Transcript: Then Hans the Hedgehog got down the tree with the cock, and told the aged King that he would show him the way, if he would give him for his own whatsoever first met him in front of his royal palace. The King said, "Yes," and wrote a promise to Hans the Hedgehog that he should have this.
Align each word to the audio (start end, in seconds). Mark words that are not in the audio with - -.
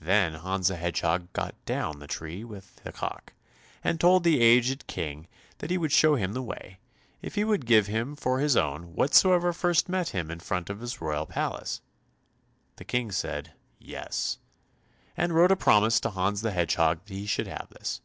Then 0.00 0.34
Hans 0.34 0.68
the 0.68 0.76
Hedgehog 0.76 1.32
got 1.32 1.56
down 1.64 1.98
the 1.98 2.06
tree 2.06 2.44
with 2.44 2.76
the 2.84 2.92
cock, 2.92 3.32
and 3.82 3.98
told 3.98 4.22
the 4.22 4.40
aged 4.40 4.86
King 4.86 5.26
that 5.58 5.70
he 5.70 5.76
would 5.76 5.90
show 5.90 6.14
him 6.14 6.34
the 6.34 6.42
way, 6.44 6.78
if 7.20 7.34
he 7.34 7.42
would 7.42 7.66
give 7.66 7.88
him 7.88 8.14
for 8.14 8.38
his 8.38 8.56
own 8.56 8.94
whatsoever 8.94 9.52
first 9.52 9.88
met 9.88 10.10
him 10.10 10.30
in 10.30 10.38
front 10.38 10.70
of 10.70 10.78
his 10.78 11.00
royal 11.00 11.26
palace. 11.26 11.80
The 12.76 12.84
King 12.84 13.10
said, 13.10 13.54
"Yes," 13.80 14.38
and 15.16 15.32
wrote 15.32 15.50
a 15.50 15.56
promise 15.56 15.98
to 15.98 16.10
Hans 16.10 16.42
the 16.42 16.52
Hedgehog 16.52 17.04
that 17.04 17.12
he 17.14 17.26
should 17.26 17.48
have 17.48 17.66
this. 17.70 18.00